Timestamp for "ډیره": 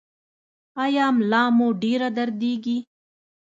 1.81-2.07